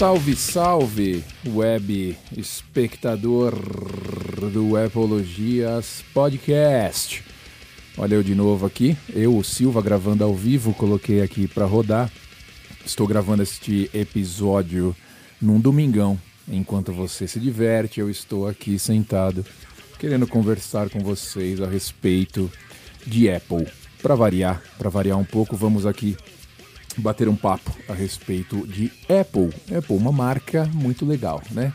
[0.00, 3.52] Salve, salve, web espectador
[4.50, 7.22] do Apologias Podcast.
[7.98, 12.10] Olha eu de novo aqui, eu, o Silva, gravando ao vivo, coloquei aqui para rodar.
[12.82, 14.96] Estou gravando este episódio
[15.38, 16.18] num domingão.
[16.48, 19.44] Enquanto você se diverte, eu estou aqui sentado,
[19.98, 22.50] querendo conversar com vocês a respeito
[23.06, 23.68] de Apple.
[24.00, 26.16] Para variar, para variar um pouco, vamos aqui
[27.00, 29.50] bater um papo a respeito de Apple.
[29.76, 31.72] Apple, uma marca muito legal, né?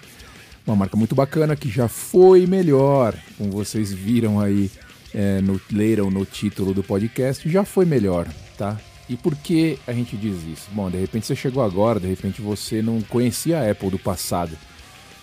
[0.66, 4.72] Uma marca muito bacana que já foi melhor, como vocês viram aí,
[5.14, 8.80] é, no, leram no título do podcast, já foi melhor, tá?
[9.08, 10.68] E por que a gente diz isso?
[10.72, 14.58] Bom, de repente você chegou agora, de repente você não conhecia a Apple do passado.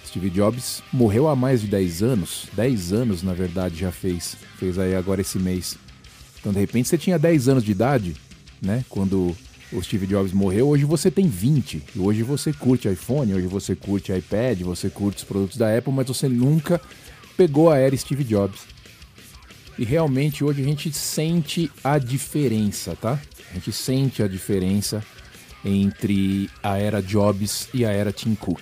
[0.07, 4.79] Steve Jobs morreu há mais de 10 anos, 10 anos na verdade já fez, fez
[4.79, 5.77] aí agora esse mês.
[6.39, 8.17] Então de repente você tinha 10 anos de idade,
[8.61, 8.85] né?
[8.89, 9.37] Quando
[9.73, 11.83] o Steve Jobs morreu, hoje você tem 20.
[11.95, 15.93] E hoje você curte iPhone, hoje você curte iPad, você curte os produtos da Apple,
[15.93, 16.81] mas você nunca
[17.37, 18.61] pegou a era Steve Jobs.
[19.79, 23.19] E realmente hoje a gente sente a diferença, tá?
[23.51, 25.03] A gente sente a diferença
[25.65, 28.61] entre a era Jobs e a era Tim Cook.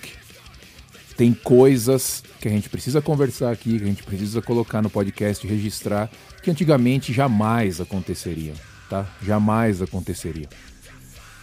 [1.17, 5.45] Tem coisas que a gente precisa conversar aqui, que a gente precisa colocar no podcast,
[5.45, 6.09] registrar,
[6.41, 8.55] que antigamente jamais aconteceriam,
[8.89, 9.05] tá?
[9.21, 10.49] Jamais aconteceriam.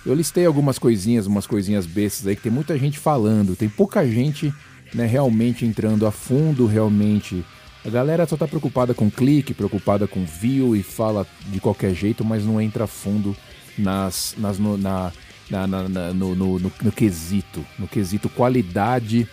[0.06, 4.06] Eu listei algumas coisinhas, umas coisinhas bestas aí que tem muita gente falando, tem pouca
[4.06, 4.52] gente
[4.94, 7.44] né, realmente entrando a fundo, realmente.
[7.84, 12.24] A galera só tá preocupada com clique, preocupada com view e fala de qualquer jeito,
[12.24, 13.36] mas não entra a fundo
[13.76, 15.12] nas, nas, no, na,
[15.50, 19.28] na, na, na no, no, no, no quesito, no quesito qualidade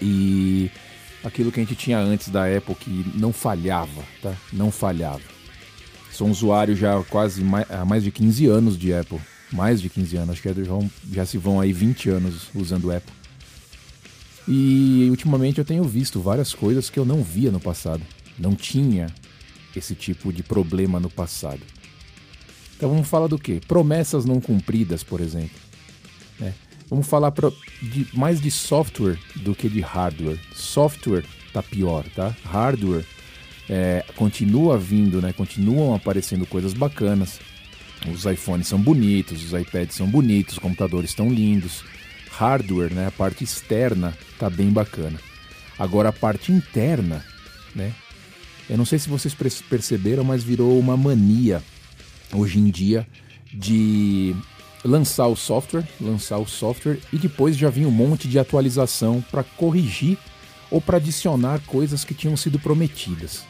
[0.00, 0.70] e
[1.24, 4.34] aquilo que a gente tinha antes da Apple que não falhava, tá?
[4.52, 5.22] Não falhava.
[6.10, 9.20] Sou um usuário já há quase mais, há mais de 15 anos de Apple
[9.52, 10.48] mais de 15 anos, acho que
[11.12, 13.12] já, se vão aí 20 anos usando o Apple.
[14.48, 18.02] E ultimamente eu tenho visto várias coisas que eu não via no passado.
[18.38, 19.06] Não tinha
[19.76, 21.60] esse tipo de problema no passado.
[22.76, 23.60] Então vamos falar do que?
[23.60, 25.56] Promessas não cumpridas, por exemplo.
[26.40, 26.52] Né?
[26.90, 30.40] Vamos falar pro, de, mais de software do que de hardware.
[30.54, 32.34] Software tá pior, tá?
[32.44, 33.06] Hardware
[33.68, 35.32] é, continua vindo, né?
[35.32, 37.38] Continuam aparecendo coisas bacanas.
[38.10, 41.84] Os iPhones são bonitos, os iPads são bonitos, os computadores estão lindos.
[42.30, 45.18] Hardware, né, a parte externa tá bem bacana.
[45.78, 47.24] Agora a parte interna,
[47.74, 47.92] né?
[48.68, 49.34] Eu não sei se vocês
[49.68, 51.62] perceberam, mas virou uma mania
[52.32, 53.06] hoje em dia
[53.52, 54.34] de
[54.84, 59.44] lançar o software, lançar o software e depois já vinha um monte de atualização para
[59.44, 60.18] corrigir
[60.70, 63.44] ou para adicionar coisas que tinham sido prometidas.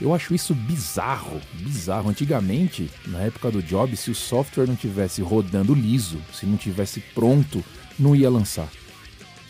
[0.00, 2.08] Eu acho isso bizarro, bizarro.
[2.08, 7.00] Antigamente, na época do Job, se o software não tivesse rodando liso, se não tivesse
[7.14, 7.62] pronto,
[7.98, 8.68] não ia lançar.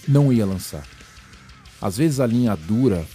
[0.09, 0.85] Não ia lançar.
[1.81, 3.07] Às vezes a linha dura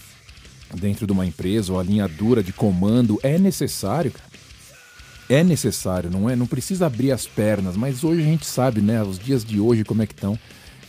[0.73, 4.13] dentro de uma empresa ou a linha dura de comando é necessário.
[5.27, 6.35] É necessário, não é?
[6.35, 9.03] Não precisa abrir as pernas, mas hoje a gente sabe, né?
[9.03, 10.39] Os dias de hoje como é que estão.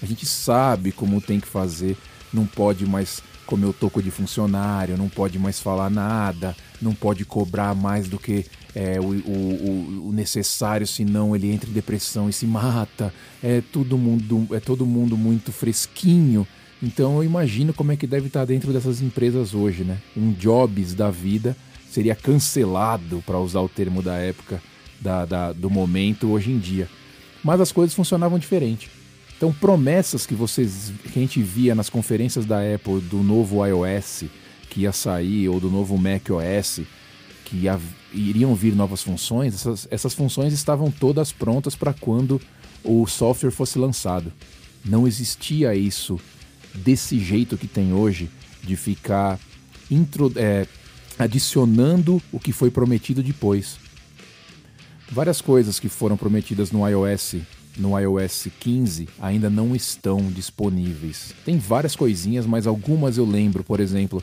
[0.00, 1.96] A gente sabe como tem que fazer.
[2.32, 7.24] Não pode mais comer o toco de funcionário, não pode mais falar nada, não pode
[7.24, 12.32] cobrar mais do que é, o, o, o, necessário, senão ele entra em depressão e
[12.32, 13.14] se mata.
[13.42, 16.46] É todo mundo, é todo mundo muito fresquinho.
[16.82, 19.98] Então eu imagino como é que deve estar dentro dessas empresas hoje, né?
[20.14, 21.56] Um Jobs da vida
[21.88, 24.60] seria cancelado, para usar o termo da época,
[25.00, 26.88] da, da, do momento hoje em dia.
[27.42, 28.90] Mas as coisas funcionavam diferente.
[29.36, 34.24] Então, promessas que vocês que a gente via nas conferências da Apple do novo iOS
[34.70, 36.80] que ia sair ou do novo macOS
[37.44, 37.78] que ia,
[38.12, 42.40] iriam vir novas funções, essas, essas funções estavam todas prontas para quando
[42.82, 44.32] o software fosse lançado.
[44.84, 46.18] Não existia isso
[46.74, 48.30] desse jeito que tem hoje
[48.62, 49.38] de ficar
[49.90, 50.66] intro, é,
[51.18, 53.78] adicionando o que foi prometido depois.
[55.10, 57.36] Várias coisas que foram prometidas no iOS
[57.76, 61.34] no iOS 15 ainda não estão disponíveis.
[61.44, 64.22] Tem várias coisinhas, mas algumas eu lembro, por exemplo.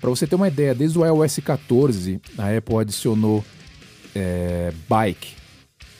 [0.00, 3.44] Para você ter uma ideia, desde o iOS 14 a Apple adicionou
[4.14, 5.34] é, bike,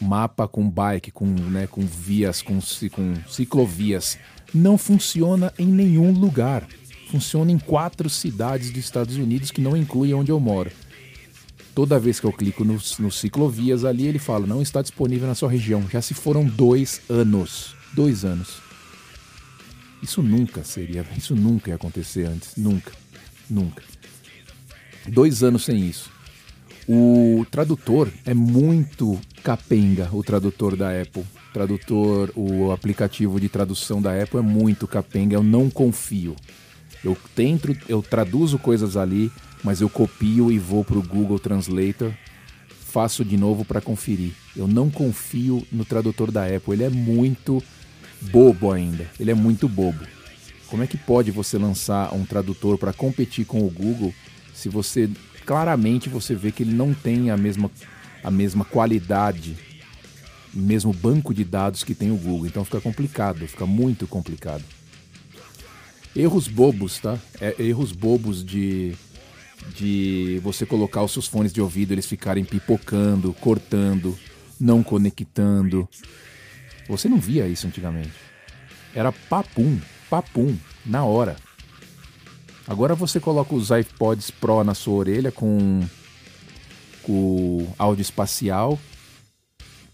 [0.01, 2.59] mapa com bike, com, né, com vias, com,
[2.91, 4.19] com ciclovias.
[4.53, 6.67] Não funciona em nenhum lugar.
[7.11, 10.71] Funciona em quatro cidades dos Estados Unidos que não incluem onde eu moro.
[11.75, 15.35] Toda vez que eu clico nos no ciclovias ali, ele fala: não está disponível na
[15.35, 15.89] sua região.
[15.91, 17.75] Já se foram dois anos.
[17.95, 18.59] Dois anos.
[20.03, 21.07] Isso nunca seria.
[21.17, 22.57] Isso nunca ia acontecer antes.
[22.57, 22.93] Nunca.
[23.49, 23.83] Nunca.
[25.09, 26.11] Dois anos sem isso.
[26.89, 31.23] O tradutor é muito capenga, o tradutor da Apple.
[31.23, 36.35] O tradutor, o aplicativo de tradução da Apple é muito capenga, eu não confio.
[37.05, 39.31] Eu tento, eu traduzo coisas ali,
[39.63, 42.13] mas eu copio e vou para o Google Translator,
[42.69, 44.33] faço de novo para conferir.
[44.57, 47.63] Eu não confio no tradutor da Apple, ele é muito
[48.31, 49.09] bobo ainda.
[49.19, 50.05] Ele é muito bobo.
[50.69, 54.15] Como é que pode você lançar um tradutor para competir com o Google
[54.55, 55.11] se você
[55.45, 57.71] claramente você vê que ele não tem a mesma,
[58.23, 59.57] a mesma qualidade,
[60.53, 62.47] mesmo banco de dados que tem o Google?
[62.47, 64.65] Então fica complicado, fica muito complicado.
[66.15, 67.19] Erros bobos, tá?
[67.41, 68.95] É, erros bobos de
[69.75, 74.19] de você colocar os seus fones de ouvido, eles ficarem pipocando, cortando,
[74.61, 75.89] não conectando.
[76.89, 78.13] Você não via isso antigamente.
[78.95, 79.81] Era papum,
[80.11, 81.37] papum, na hora.
[82.67, 85.81] Agora você coloca os iPods Pro na sua orelha com,
[87.03, 88.79] com áudio espacial.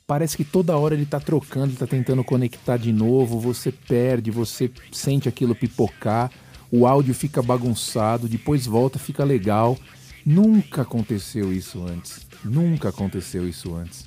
[0.07, 3.39] Parece que toda hora ele está trocando, está tentando conectar de novo.
[3.41, 6.31] Você perde, você sente aquilo pipocar.
[6.71, 9.79] O áudio fica bagunçado, depois volta, fica legal.
[10.25, 12.27] Nunca aconteceu isso antes.
[12.45, 14.05] Nunca aconteceu isso antes.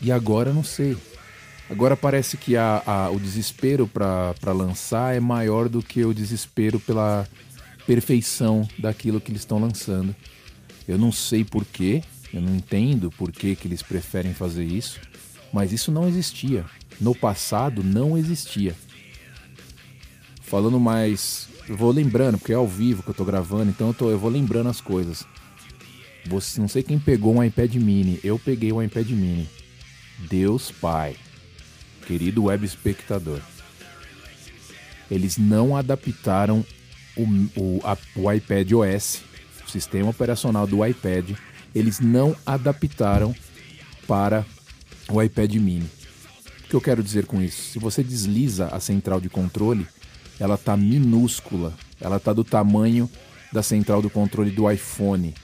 [0.00, 0.96] E agora não sei.
[1.70, 6.78] Agora parece que a, a o desespero para lançar é maior do que o desespero
[6.78, 7.26] pela
[7.86, 10.14] perfeição daquilo que eles estão lançando.
[10.86, 12.02] Eu não sei porquê,
[12.32, 15.00] eu não entendo por que, que eles preferem fazer isso,
[15.52, 16.64] mas isso não existia.
[17.00, 18.74] No passado não existia.
[20.40, 21.48] Falando mais.
[21.68, 24.18] Eu vou lembrando, porque é ao vivo que eu tô gravando, então eu, tô, eu
[24.18, 25.26] vou lembrando as coisas.
[26.26, 29.48] Você, não sei quem pegou um iPad mini, eu peguei um iPad mini.
[30.28, 31.16] Deus Pai
[32.02, 33.40] querido web espectador,
[35.10, 36.64] eles não adaptaram
[37.16, 37.22] o,
[37.56, 39.22] o, a, o iPad OS,
[39.66, 41.30] o sistema operacional do iPad,
[41.74, 43.34] eles não adaptaram
[44.06, 44.44] para
[45.08, 45.90] o iPad mini.
[46.64, 47.72] O que eu quero dizer com isso?
[47.72, 49.86] Se você desliza a central de controle,
[50.38, 53.08] ela está minúscula, ela está do tamanho
[53.52, 55.34] da central do controle do iPhone.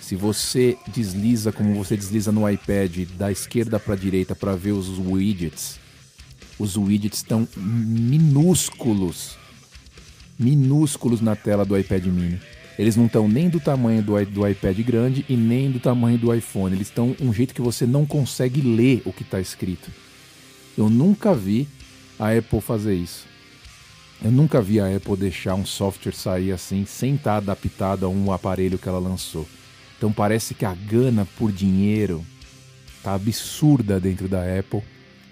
[0.00, 4.72] Se você desliza como você desliza no iPad da esquerda para a direita para ver
[4.72, 5.80] os widgets,
[6.58, 9.38] os widgets estão minúsculos,
[10.38, 12.38] minúsculos na tela do iPad mini.
[12.78, 16.34] Eles não estão nem do tamanho do, do iPad grande e nem do tamanho do
[16.34, 16.74] iPhone.
[16.74, 19.90] Eles estão um jeito que você não consegue ler o que está escrito.
[20.76, 21.68] Eu nunca vi
[22.18, 23.26] a Apple fazer isso.
[24.24, 28.08] Eu nunca vi a Apple deixar um software sair assim sem estar tá adaptado a
[28.08, 29.46] um aparelho que ela lançou.
[29.98, 32.24] Então parece que a gana por dinheiro
[33.02, 34.82] tá absurda dentro da Apple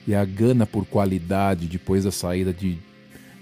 [0.07, 2.79] e a gana por qualidade depois da saída de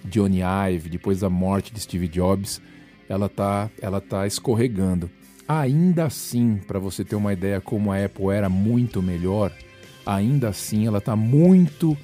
[0.05, 2.63] Johnny Ive, depois da morte de Steve Jobs,
[3.09, 5.11] ela tá, ela tá escorregando.
[5.49, 9.51] Ainda assim, para você ter uma ideia como a Apple era muito melhor,
[10.07, 11.99] ainda assim ela tá muito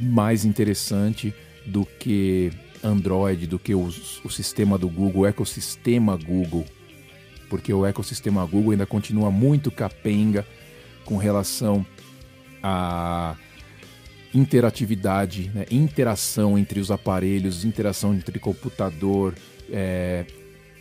[0.00, 1.34] mais interessante
[1.66, 2.50] do que
[2.82, 3.86] Android, do que o,
[4.24, 6.64] o sistema do Google, o ecossistema Google
[7.48, 10.46] porque o ecossistema Google ainda continua muito capenga
[11.04, 11.84] com relação
[12.62, 13.36] à
[14.34, 15.64] interatividade, né?
[15.70, 19.34] interação entre os aparelhos, interação entre computador,
[19.70, 20.26] é,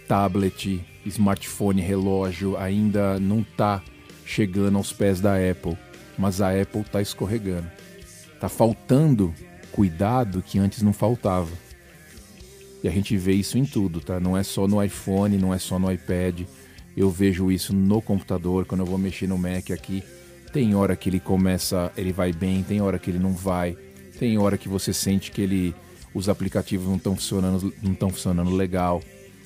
[0.08, 3.82] tablet, smartphone, relógio, ainda não está
[4.26, 5.78] chegando aos pés da Apple,
[6.18, 7.70] mas a Apple está escorregando.
[8.34, 9.34] Está faltando
[9.72, 11.50] cuidado que antes não faltava.
[12.84, 14.20] E a gente vê isso em tudo, tá?
[14.20, 16.42] Não é só no iPhone, não é só no iPad.
[16.96, 20.04] Eu vejo isso no computador, quando eu vou mexer no Mac aqui.
[20.54, 23.78] Tem hora que ele começa, ele vai bem, tem hora que ele não vai.
[24.20, 25.76] Tem hora que você sente que ele
[26.14, 29.04] os aplicativos não estão funcionando, não estão funcionando legal.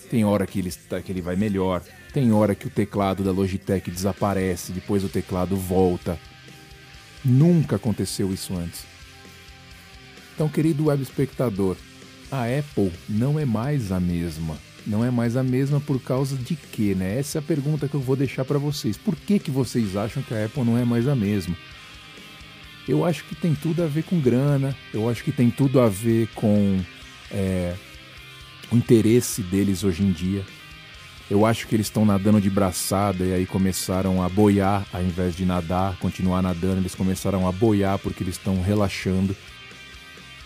[0.09, 0.71] Tem hora que ele,
[1.03, 1.83] que ele vai melhor.
[2.13, 6.17] Tem hora que o teclado da Logitech desaparece, depois o teclado volta.
[7.23, 8.85] Nunca aconteceu isso antes.
[10.33, 11.75] Então, querido web espectador,
[12.31, 14.57] a Apple não é mais a mesma.
[14.87, 17.19] Não é mais a mesma por causa de quê, né?
[17.19, 18.97] Essa é a pergunta que eu vou deixar para vocês.
[18.97, 21.55] Por que, que vocês acham que a Apple não é mais a mesma?
[22.87, 25.87] Eu acho que tem tudo a ver com grana, eu acho que tem tudo a
[25.87, 26.79] ver com
[27.29, 27.75] é,
[28.71, 30.43] o interesse deles hoje em dia.
[31.29, 35.35] Eu acho que eles estão nadando de braçada e aí começaram a boiar ao invés
[35.35, 39.35] de nadar, continuar nadando, eles começaram a boiar porque eles estão relaxando.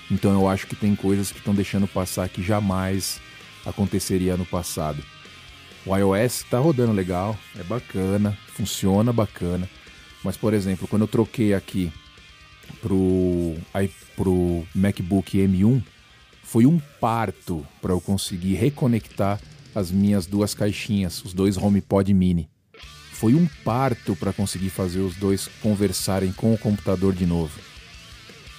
[0.10, 3.20] Então eu acho que tem coisas que estão deixando passar que jamais
[3.66, 5.04] aconteceria no passado.
[5.86, 9.70] O iOS está rodando legal, é bacana, funciona bacana.
[10.24, 11.92] Mas, por exemplo, quando eu troquei aqui
[12.82, 13.56] pro,
[14.16, 15.84] pro MacBook M1,
[16.44, 19.40] foi um parto para eu conseguir reconectar
[19.76, 22.50] as minhas duas caixinhas, os dois HomePod Mini.
[23.12, 27.60] foi um parto para conseguir fazer os dois conversarem com o computador de novo.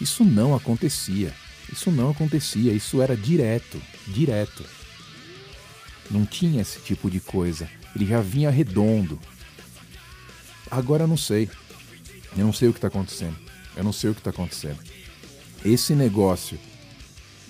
[0.01, 1.33] Isso não acontecia.
[1.73, 4.65] Isso não acontecia, isso era direto, direto.
[6.11, 7.69] Não tinha esse tipo de coisa.
[7.95, 9.19] Ele já vinha redondo.
[10.71, 11.51] Agora eu não sei.
[12.37, 13.37] Eu não sei o que está acontecendo.
[13.77, 14.79] Eu não sei o que está acontecendo.
[15.65, 16.59] Esse negócio,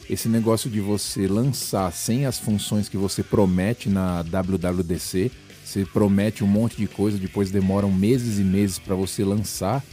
[0.08, 5.30] esse negócio de você lançar sem as funções que você promete na WWDC,
[5.64, 9.84] você promete um monte de coisa, depois demoram meses e meses para você lançar,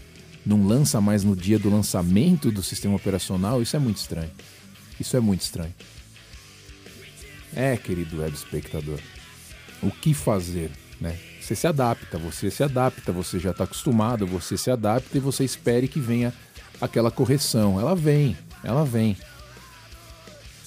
[0.45, 4.31] não lança mais no dia do lançamento do sistema operacional, isso é muito estranho.
[4.99, 5.73] Isso é muito estranho.
[7.55, 8.99] É, querido web espectador,
[9.81, 11.17] o que fazer, né?
[11.39, 15.43] Você se adapta, você se adapta, você já está acostumado, você se adapta e você
[15.43, 16.33] espere que venha
[16.79, 17.79] aquela correção.
[17.79, 19.17] Ela vem, ela vem.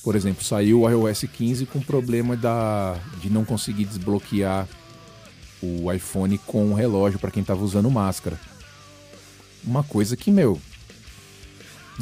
[0.03, 4.69] Por exemplo, saiu o iOS 15 com problema da, de não conseguir desbloquear
[5.63, 8.39] o iPhone com o relógio para quem estava usando máscara.
[9.67, 10.61] Uma coisa que, meu,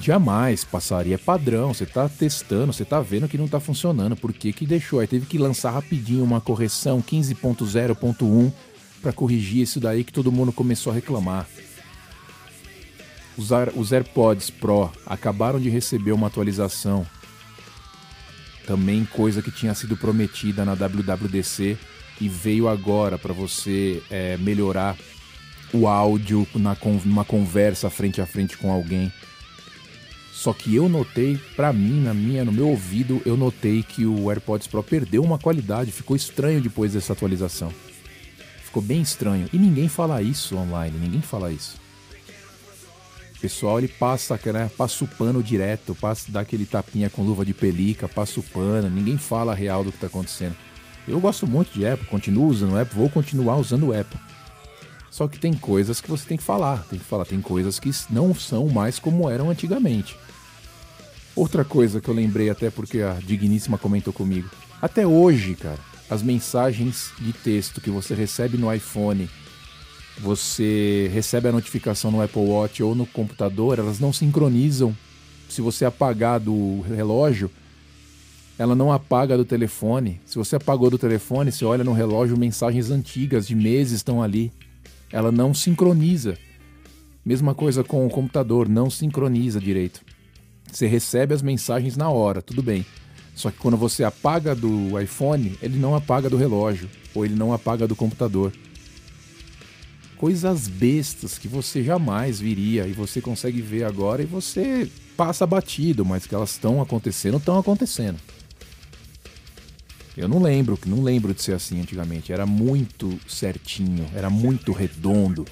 [0.01, 1.73] jamais passaria padrão.
[1.73, 4.17] Você está testando, você está vendo que não está funcionando.
[4.17, 5.01] Por que, que deixou?
[5.01, 8.53] Aí teve que lançar rapidinho uma correção 15.0.1
[9.01, 11.47] para corrigir isso daí que todo mundo começou a reclamar.
[13.37, 17.07] Os, os AirPods Pro acabaram de receber uma atualização.
[18.67, 21.77] Também coisa que tinha sido prometida na WWDC
[22.21, 24.97] e veio agora para você é, melhorar
[25.73, 29.13] o áudio na, numa conversa frente a frente com alguém.
[30.33, 34.31] Só que eu notei, para mim, na minha, no meu ouvido, eu notei que o
[34.31, 37.73] AirPods Pro perdeu uma qualidade, ficou estranho depois dessa atualização.
[38.63, 39.49] Ficou bem estranho.
[39.53, 41.77] E ninguém fala isso online, ninguém fala isso.
[43.37, 47.45] O pessoal ele passa, né, passa o pano direto, passa dá aquele tapinha com luva
[47.45, 50.57] de pelica, passa o pano, ninguém fala real do que está acontecendo.
[51.07, 54.19] Eu gosto muito de Apple, continuo usando Apple, vou continuar usando Apple.
[55.15, 57.89] Só que tem coisas que você tem que falar, tem que falar, tem coisas que
[58.11, 60.17] não são mais como eram antigamente.
[61.37, 64.51] Outra coisa que eu lembrei até porque a digníssima comentou comigo.
[64.83, 65.79] Até hoje, cara,
[66.11, 69.31] as mensagens de texto que você recebe no iPhone,
[70.19, 74.97] você recebe a notificação no Apple Watch ou no computador, elas não sincronizam.
[75.49, 77.49] Se você apagar do relógio,
[78.59, 80.21] ela não apaga do telefone.
[80.27, 84.53] Se você apagou do telefone, você olha no relógio, mensagens antigas de meses estão ali.
[85.13, 86.37] Ela não sincroniza.
[87.25, 90.01] Mesma coisa com o computador, não sincroniza direito.
[90.71, 92.85] Você recebe as mensagens na hora, tudo bem.
[93.35, 97.53] Só que quando você apaga do iPhone, ele não apaga do relógio, ou ele não
[97.53, 98.53] apaga do computador.
[100.17, 106.05] Coisas bestas que você jamais viria e você consegue ver agora e você passa batido,
[106.05, 108.19] mas que elas estão acontecendo, estão acontecendo.
[110.17, 112.33] Eu não lembro, não lembro de ser assim antigamente.
[112.33, 115.45] Era muito certinho, era muito redondo.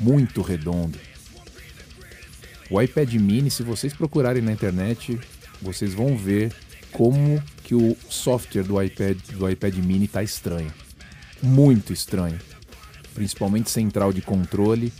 [0.00, 0.98] Muito redondo.
[2.70, 5.18] O iPad mini, se vocês procurarem na internet,
[5.60, 6.52] vocês vão ver
[6.92, 10.72] como que o software do iPad, do iPad mini está estranho.
[11.42, 12.38] Muito estranho.
[13.14, 14.92] Principalmente central de controle,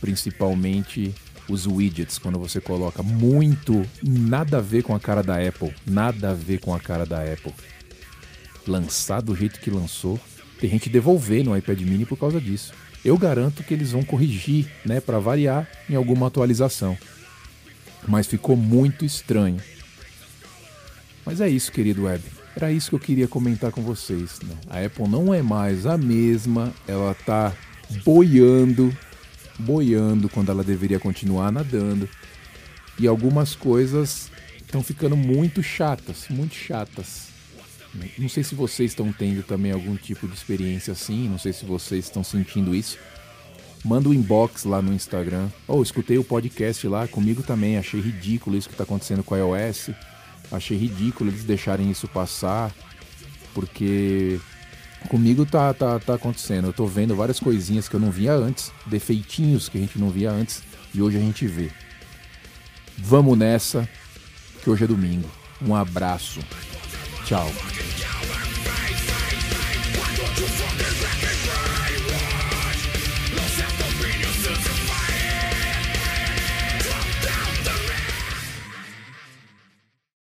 [0.00, 1.14] principalmente
[1.48, 6.30] os widgets quando você coloca muito nada a ver com a cara da Apple, nada
[6.30, 7.52] a ver com a cara da Apple
[8.66, 10.18] lançar do jeito que lançou,
[10.60, 12.72] tem gente devolver no iPad mini por causa disso.
[13.04, 16.96] Eu garanto que eles vão corrigir, né, para variar em alguma atualização.
[18.06, 19.60] Mas ficou muito estranho.
[21.24, 22.22] Mas é isso, querido web.
[22.54, 24.40] Era isso que eu queria comentar com vocês.
[24.42, 24.54] Né?
[24.68, 27.52] A Apple não é mais a mesma, ela tá
[28.04, 28.96] boiando,
[29.58, 32.08] boiando quando ela deveria continuar nadando.
[32.98, 34.30] E algumas coisas
[34.60, 37.35] estão ficando muito chatas, muito chatas.
[38.18, 41.64] Não sei se vocês estão tendo também algum tipo de experiência assim, não sei se
[41.64, 42.98] vocês estão sentindo isso.
[43.84, 45.48] Manda um inbox lá no Instagram.
[45.68, 47.78] Ou oh, escutei o podcast lá, comigo também.
[47.78, 49.90] Achei ridículo isso que está acontecendo com a iOS.
[50.50, 52.74] Achei ridículo eles deixarem isso passar,
[53.54, 54.40] porque
[55.08, 56.68] comigo tá, tá, tá acontecendo.
[56.68, 60.10] Eu tô vendo várias coisinhas que eu não via antes, defeitinhos que a gente não
[60.10, 60.62] via antes
[60.94, 61.70] e hoje a gente vê.
[62.98, 63.88] Vamos nessa,
[64.62, 65.30] que hoje é domingo.
[65.60, 66.40] Um abraço.
[67.24, 67.50] Tchau.